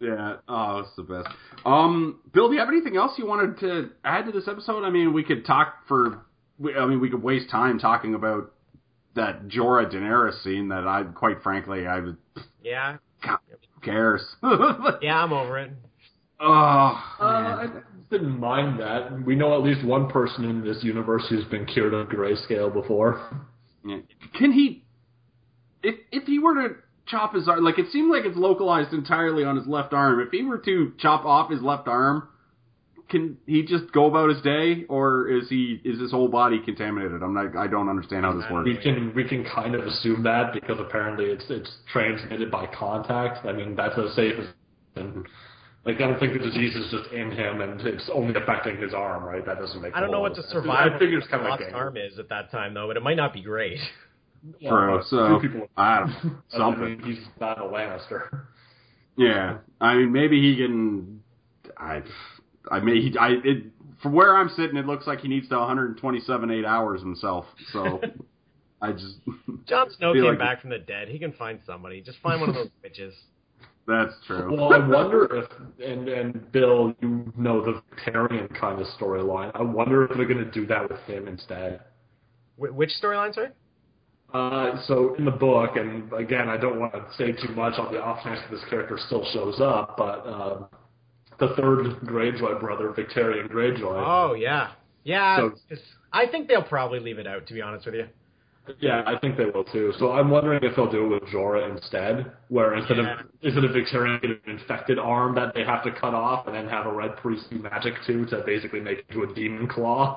[0.00, 1.28] Yeah, oh, it's the best.
[1.64, 4.82] Um, Bill, do you have anything else you wanted to add to this episode?
[4.84, 6.22] I mean, we could talk for.
[6.76, 8.52] I mean, we could waste time talking about
[9.20, 12.16] that Jorah Daenerys scene that I, quite frankly, I would.
[12.64, 13.38] Yeah, God,
[13.74, 14.22] who cares?
[15.02, 15.72] yeah, I'm over it.
[16.40, 16.46] Oh,
[17.20, 17.66] Uh, I
[18.10, 19.24] didn't mind that.
[19.26, 23.44] We know at least one person in this universe who's been cured of grayscale before.
[23.84, 23.98] Yeah.
[24.38, 24.84] Can he?
[25.82, 26.74] If if he were to
[27.06, 30.20] chop his arm, like it seemed like it's localized entirely on his left arm.
[30.20, 32.28] If he were to chop off his left arm,
[33.10, 37.22] can he just go about his day, or is he is his whole body contaminated?
[37.22, 37.56] I'm not.
[37.56, 38.66] I don't understand how this works.
[38.66, 43.44] We can we can kind of assume that because apparently it's it's transmitted by contact.
[43.44, 44.46] I mean that's as safe as
[44.96, 45.26] and
[45.84, 48.94] like I don't think the disease is just in him and it's only affecting his
[48.94, 49.44] arm, right?
[49.44, 49.94] That doesn't make.
[49.94, 50.64] I don't know what the lot of sense.
[50.64, 52.96] survival I figure it's kind of lost like arm is at that time though, but
[52.96, 53.78] it might not be great.
[54.66, 55.02] True.
[55.08, 55.68] So people.
[55.76, 56.84] I don't know, I something.
[56.84, 58.44] mean, he's not a Lannister.
[59.16, 61.22] Yeah, I mean maybe he can.
[61.76, 62.02] I
[62.70, 63.64] I mean, he, I it
[64.02, 67.44] from where I'm sitting, it looks like he needs to 127 eight hours himself.
[67.72, 68.00] So
[68.82, 69.16] I just
[69.66, 71.08] Jon Snow came like- back from the dead.
[71.08, 72.00] He can find somebody.
[72.00, 73.12] Just find one of those bitches.
[73.86, 74.54] That's true.
[74.54, 75.50] Well, I wonder if,
[75.84, 79.50] and and Bill, you know the Victarion kind of storyline.
[79.54, 81.80] I wonder if they're going to do that with him instead.
[82.56, 83.48] Wh- which storyline, sorry?
[84.32, 87.92] Uh, so in the book, and again, I don't want to say too much on
[87.92, 90.66] the off chance that this character still shows up, but um,
[91.40, 94.04] the third Greyjoy brother, Victarion Greyjoy.
[94.06, 94.72] Oh yeah,
[95.04, 95.36] yeah.
[95.38, 95.76] So-
[96.12, 97.46] I think they'll probably leave it out.
[97.46, 98.06] To be honest with you.
[98.78, 99.92] Yeah, I think they will too.
[99.98, 103.20] So I'm wondering if they'll do it with Jorah instead, where instead Yeah.
[103.20, 106.68] of instead of Victarion an infected arm that they have to cut off and then
[106.68, 110.14] have a red priest do magic to to basically make it into a demon claw.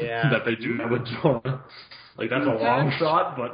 [0.00, 0.28] Yeah.
[0.30, 1.60] that they do that with Jorah.
[2.18, 3.52] Like that's a long shot, but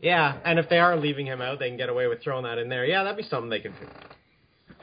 [0.00, 2.58] Yeah, and if they are leaving him out, they can get away with throwing that
[2.58, 2.84] in there.
[2.84, 3.86] Yeah, that'd be something they could do.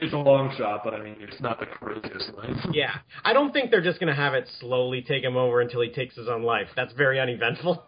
[0.00, 0.82] It's a long shot.
[0.84, 2.56] But I mean, it's not the craziest thing.
[2.72, 2.92] Yeah,
[3.24, 6.16] I don't think they're just gonna have it slowly take him over until he takes
[6.16, 6.68] his own life.
[6.76, 7.82] That's very uneventful.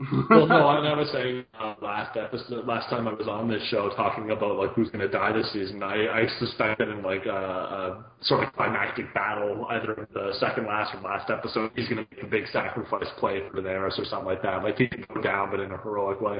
[0.30, 3.62] well, no, I, I was saying uh, last episode, last time I was on this
[3.68, 5.82] show talking about like who's going to die this season.
[5.82, 10.66] I, I suspected in like a, a sort of climactic battle, either in the second
[10.66, 14.04] last or last episode, he's going to make a big sacrifice play for Daenerys or
[14.04, 14.62] something like that.
[14.62, 16.38] Like he can go down, but in a heroic way.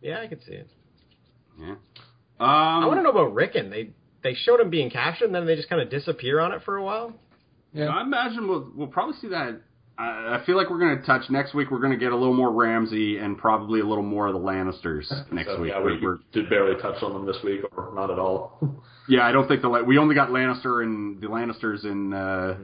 [0.00, 0.70] Yeah, I could see it.
[1.58, 1.74] Yeah.
[2.40, 3.70] I want to Um, know about Rickon.
[3.70, 3.90] They
[4.22, 6.76] they showed him being captured, and then they just kind of disappear on it for
[6.76, 7.12] a while.
[7.72, 9.60] Yeah, I imagine we'll we'll probably see that.
[9.98, 11.70] I I feel like we're going to touch next week.
[11.70, 14.38] We're going to get a little more Ramsay and probably a little more of the
[14.40, 15.72] Lannisters next So, week.
[15.72, 18.58] yeah, We're- we we're- did barely touch on them this week, or not at all.
[19.08, 22.56] yeah, I don't think the La- we only got Lannister and the Lannisters in uh,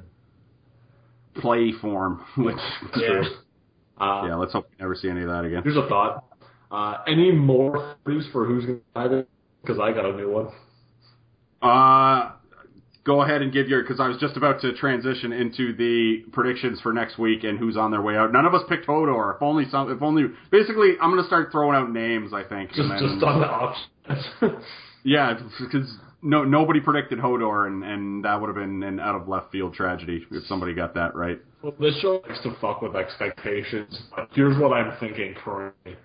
[1.41, 2.57] play form, which
[2.97, 3.23] Yeah.
[4.01, 4.35] Uh, yeah.
[4.37, 5.63] Let's hope we never see any of that again.
[5.63, 6.25] Here's a thought.
[6.71, 9.27] Uh, any more theories for who's going to die this?
[9.65, 10.49] Because I got a new one.
[11.63, 12.33] Uh,
[13.05, 16.81] go ahead and give your because I was just about to transition into the predictions
[16.81, 18.33] for next week and who's on their way out.
[18.33, 19.37] None of us picked Hodor.
[19.37, 19.91] If only some.
[19.91, 22.33] If only basically, I'm going to start throwing out names.
[22.35, 22.71] I think.
[22.73, 24.65] Just, then- just on the options.
[25.07, 29.29] Yeah, because no nobody predicted Hodor, and and that would have been an out of
[29.29, 31.39] left field tragedy if somebody got that right.
[31.63, 34.01] well, this show likes to fuck with expectations.
[34.17, 35.97] But here's what I'm thinking currently.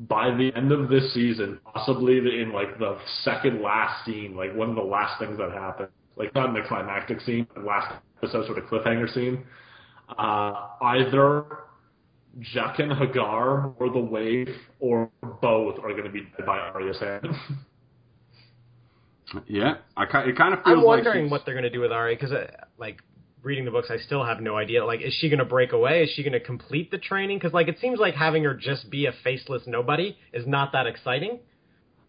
[0.00, 4.70] By the end of this season, possibly in like the second last scene, like one
[4.70, 8.46] of the last things that happened, like not in the climactic scene, but last episode
[8.46, 9.44] sort of cliffhanger scene,
[10.16, 11.44] uh, either
[12.54, 15.10] Jaqen H'ghar or the Waif or
[15.42, 17.26] both are going to be dead by Arya's hand.
[19.46, 21.92] Yeah, I ki- it kind of feels I'm wondering like what they're gonna do with
[21.92, 22.46] Ari because, uh,
[22.78, 23.02] like,
[23.42, 24.84] reading the books, I still have no idea.
[24.84, 26.02] Like, is she gonna break away?
[26.04, 27.38] Is she gonna complete the training?
[27.38, 30.86] Because, like, it seems like having her just be a faceless nobody is not that
[30.86, 31.38] exciting.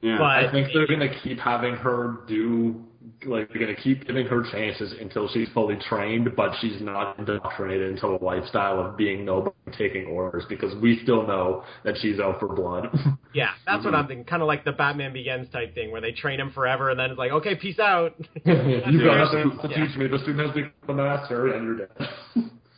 [0.01, 2.83] Yeah, but- I think they're going to keep having her do,
[3.25, 7.17] like, they're going to keep giving her chances until she's fully trained, but she's not
[7.19, 12.19] indoctrinated into a lifestyle of being nobody taking orders because we still know that she's
[12.19, 12.87] out for blood.
[13.31, 13.97] Yeah, that's what Mhm.
[13.97, 14.25] I'm thinking.
[14.25, 17.11] Kind of like the Batman Begins type thing, where they train him forever, and then
[17.11, 18.15] it's like, okay, peace out.
[18.43, 19.43] you got Yeah.
[19.43, 20.07] to teach me.
[20.07, 22.09] The student has become a master, and you're dead.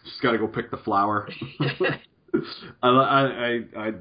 [0.03, 1.29] just got to go pick the flower.
[1.61, 1.97] I,
[2.83, 3.91] I, I, I,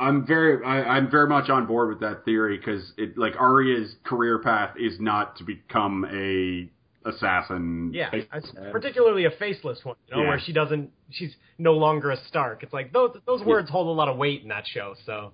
[0.00, 3.94] I'm very, I, I'm very much on board with that theory because it, like Arya's
[4.04, 6.68] career path is not to become a
[7.08, 7.90] assassin.
[7.94, 8.26] yeah, Face-
[8.72, 10.28] particularly a faceless one, you know, Yeah.
[10.28, 12.62] where she doesn't, she's no longer a Stark.
[12.62, 14.94] It's like those those words hold a lot of weight in that show.
[15.06, 15.32] So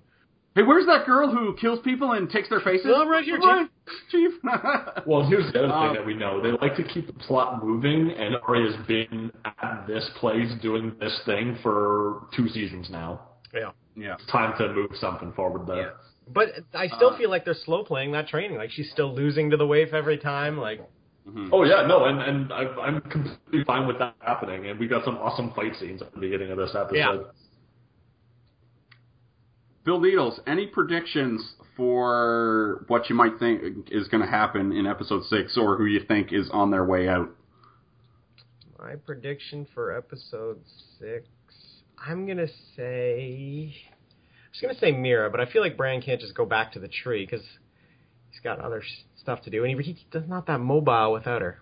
[0.55, 2.87] Hey, where's that girl who kills people and takes their faces?
[2.91, 3.69] Oh, right here, Right,
[4.09, 4.31] Chief.
[5.05, 6.41] Well, here's the other Um, thing that we know.
[6.41, 11.21] They like to keep the plot moving, and Arya's been at this place doing this
[11.25, 13.21] thing for two seasons now.
[13.53, 13.69] yeah.
[13.97, 14.13] Yeah.
[14.13, 15.95] It's time to move something forward there.
[16.29, 18.57] But I still Uh, feel like they're slow playing that training.
[18.57, 20.57] Like she's still losing to the waif every time.
[20.57, 20.81] Like
[21.27, 21.49] Mhm.
[21.51, 24.67] Oh yeah, no, and and I, I'm completely fine with that happening.
[24.67, 26.95] And we got some awesome fight scenes at the beginning of this episode.
[26.95, 27.17] Yeah.
[29.83, 35.23] Bill Needles, any predictions for what you might think is going to happen in episode
[35.25, 37.29] six, or who you think is on their way out?
[38.79, 40.59] my prediction for episode
[40.99, 41.27] six,
[42.05, 46.35] I'm gonna say, I was gonna say Meera, but I feel like Bran can't just
[46.35, 47.45] go back to the tree because
[48.31, 48.83] he's got other
[49.21, 51.59] stuff to do, and he, he's not that mobile without her.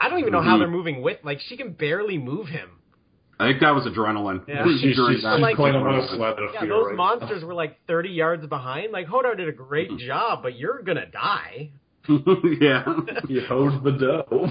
[0.00, 0.60] I don't even know how Mhm.
[0.60, 1.18] they're moving with.
[1.24, 2.70] Like she can barely move him.
[3.40, 4.46] I think that was adrenaline.
[4.48, 4.64] Yeah.
[4.64, 7.44] She's, During she's, she's like- playing on a sled of Yeah, fear those right monsters
[7.44, 8.92] were like 30 yards behind.
[8.92, 10.06] Like Hodor did a great Mm-hmm.
[10.06, 11.70] job, but you're gonna die.
[12.08, 12.84] yeah.
[12.86, 13.04] now.
[13.28, 14.48] He hoes the dough.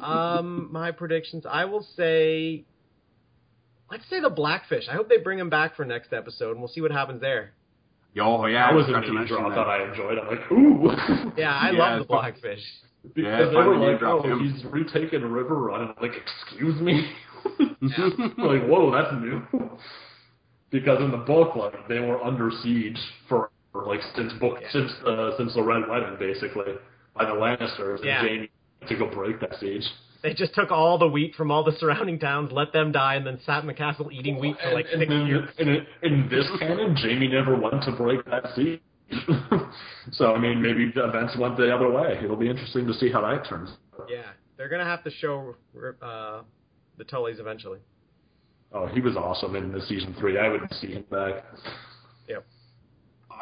[0.02, 1.44] um, my predictions.
[1.48, 2.64] I will say,
[3.90, 4.84] let's say the Blackfish.
[4.88, 7.52] I hope they bring him back for next episode, and we'll see what happens there.
[8.20, 9.56] Oh yeah, I was I a to mention drop that.
[9.56, 10.18] that I enjoyed.
[10.18, 11.32] I'm like, ooh.
[11.36, 12.60] Yeah, I Yeah, love the Blackfish.
[13.14, 14.40] Because Yeah, they were like, oh, him.
[14.52, 15.80] he's retaken Riverrun.
[15.80, 16.12] And I'm like,
[16.44, 17.12] excuse me?
[18.38, 19.42] like, whoa, that's new.
[20.70, 22.98] because in the book, like, they were under siege
[23.28, 23.50] for
[23.86, 24.68] like since book Yeah.
[24.72, 26.74] since uh, since the Red Wedding, basically
[27.16, 28.18] by the Lannisters, Yeah.
[28.20, 28.50] and Jaime
[28.88, 29.84] to go break that siege.
[30.22, 33.26] They just took all the wheat from all the surrounding towns, let them die, and
[33.26, 35.48] then sat in the castle eating wheat for like and, six and years.
[35.58, 38.80] in, in, in this canon, Jaime never went to break that siege.
[40.12, 42.20] so I mean, maybe the events went the other way.
[42.22, 43.70] It'll be interesting to see how that turns.
[44.08, 44.22] Yeah,
[44.56, 45.56] they're gonna have to show
[46.02, 46.42] uh,
[46.96, 47.80] the Tullys eventually.
[48.72, 50.38] Oh, he was awesome in the season three.
[50.38, 51.44] I would see him back.
[52.28, 52.46] Yep.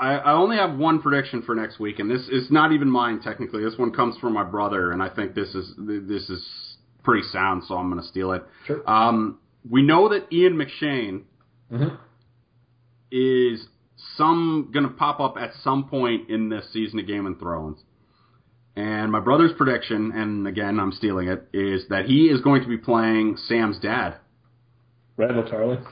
[0.01, 3.21] I, I only have one prediction for next week, and this is not even mine
[3.21, 3.63] technically.
[3.63, 6.47] This one comes from my brother, and I think this is this is
[7.09, 8.43] pretty sound, so I'm going to steal it.
[8.67, 8.89] Sure.
[8.91, 11.23] Um, we know that Ian McShane
[11.73, 11.95] Mm-hmm.
[13.11, 13.67] is
[14.17, 17.79] some going to pop up at some point in this season of Game of Thrones.
[18.77, 22.69] And my brother's prediction, and again I'm stealing it, is that he is going to
[22.69, 24.17] be playing Sam's dad.
[25.19, 25.85] Randyll Tarly.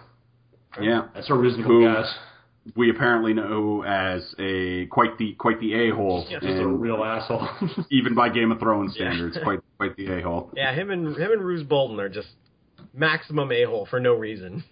[0.81, 2.15] Yeah, That's a reasonable Who- guess.
[2.77, 7.03] we apparently know as a quite the quite the a hole, Yeah, Just a real
[7.05, 7.49] asshole.
[7.91, 9.11] even by Game of Thrones Yeah.
[9.11, 10.51] standards, quite quite the a hole.
[10.57, 12.29] Yeah, him and him and Roose Bolton are just
[12.93, 14.65] maximum a hole for no reason.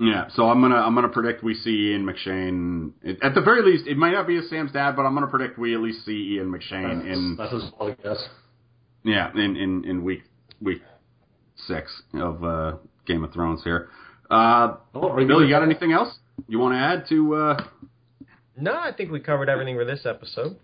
[0.00, 2.92] Yeah, so I'm gonna I'm gonna predict we see Ian McShane
[3.22, 3.86] at the very least.
[3.88, 6.34] It might not be as Sam's dad, but I'm gonna predict we at least see
[6.36, 8.28] Ian McShane in that's a solid guess.
[9.02, 10.22] yeah in in, in week
[10.62, 10.82] week
[11.66, 13.88] six of uh, Game of Thrones here.
[14.30, 16.16] Uh, Oh, are Bill, you got anything else
[16.46, 17.34] you want to add to?
[17.34, 17.64] Uh,
[18.56, 20.56] No, I think we covered everything for this episode.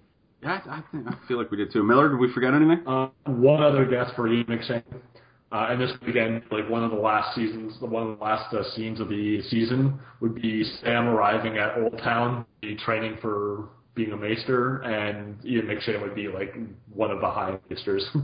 [0.45, 1.83] Yeah, I, I, think, I feel like we did too.
[1.83, 2.87] Miller, did we forget anything?
[2.87, 4.83] Uh, one other guess for Ian McShane.
[5.51, 8.25] Uh, and this again, be like one of the last seasons, the one of the
[8.25, 12.45] last uh, scenes of the season would be Sam arriving at Oldtown,
[12.85, 16.55] training for being a maester, and Ian McShane would be like
[16.93, 18.05] one of the high maesters.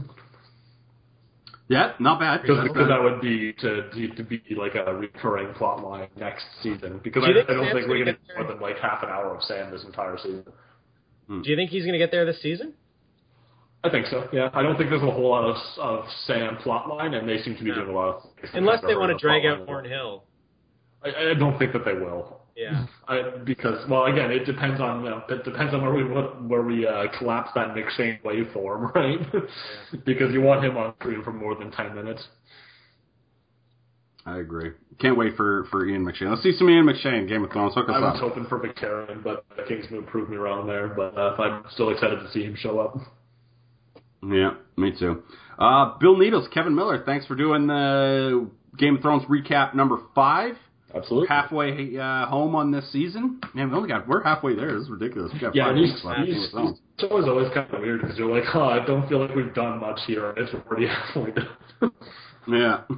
[1.71, 2.41] Yeah, not bad.
[2.41, 6.99] Because that would be to, to to be like a recurring plot line next season.
[7.01, 8.77] Because Do I, I don't Sam's think we're gonna going get get more than like
[8.79, 10.43] half an hour of Sam this entire season.
[11.41, 12.73] Do you think he's going to get there this season?
[13.83, 14.27] I think so.
[14.31, 17.55] Yeah, I don't think there's a whole lot of of Sam plotline, and they seem
[17.55, 17.75] to be No.
[17.77, 19.65] doing a lot of Unless they want to drag out line.
[19.67, 20.25] Thornhill.
[21.03, 22.41] I, I don't think that they will.
[22.55, 22.85] Yeah.
[23.07, 26.03] I, because well, again, it depends on uh, it depends on where we
[26.47, 29.19] where we uh, collapse that McShane waveform, right?
[30.05, 32.23] because you want him on screen for more than ten minutes.
[34.25, 34.71] I agree.
[34.99, 36.29] Can't wait for for Ian McShane.
[36.29, 37.27] Let's see some Ian McShane.
[37.27, 37.73] Game of Thrones.
[37.73, 38.21] Hook us I was up.
[38.21, 40.89] hoping for Victarion, but Kingsmoot proved me wrong there.
[40.89, 42.97] But uh, I'm still excited to see him show up.
[44.23, 45.23] Yeah, me too.
[45.57, 50.53] Uh, Bill Needles, Kevin Miller, thanks for doing the Game of Thrones recap number five.
[50.93, 51.27] Absolutely.
[51.29, 53.39] Halfway uh, home on this season.
[53.55, 54.73] Man, we only got we're halfway there.
[54.73, 55.31] This is ridiculous.
[55.33, 56.19] We got Yeah, five these, weeks left.
[56.19, 56.79] of Game these, of Thrones.
[57.27, 59.99] always kind of weird because you're like, oh, I don't feel like we've done much
[60.05, 61.91] here, it's already halfway done.
[62.47, 62.81] Yeah.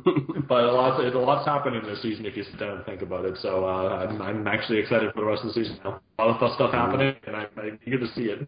[0.48, 3.02] but a lot, a lot's happened in this season if you sit down and think
[3.02, 3.38] about it.
[3.42, 5.80] So uh, I'm, I'm actually excited for the rest of the season.
[5.84, 8.48] A lot of stuff happening, and I'm, I'm eager to see it.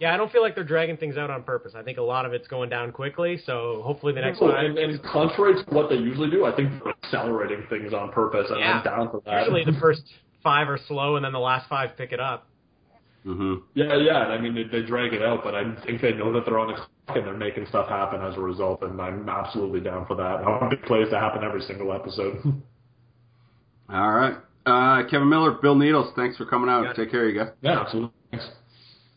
[0.00, 1.74] Yeah, I don't feel like they're dragging things out on purpose.
[1.76, 4.64] I think a lot of it's going down quickly, so hopefully the next five.
[4.64, 8.46] and, and contrary to what they usually do, I think they're accelerating things on purpose,
[8.50, 8.78] and Yeah.
[8.78, 9.46] I'm down for that.
[9.46, 10.02] Usually the first
[10.42, 12.48] five are slow, and then the last five pick it up.
[13.24, 13.64] Mm-hmm.
[13.74, 14.18] Yeah, yeah.
[14.18, 16.68] I mean, they, they drag it out, but I think they know that they're on
[16.68, 20.14] the clock and they're making stuff happen as a result, and I'm absolutely down for
[20.16, 20.22] that.
[20.22, 22.40] I want big plays to happen every single episode.
[23.88, 24.36] All right.
[24.64, 26.84] Uh, Kevin Miller, Bill Needles, thanks for coming out.
[26.84, 26.92] Yeah.
[26.92, 27.50] Take care, you guys.
[27.62, 28.12] yeah, absolutely.
[28.30, 28.46] Thanks.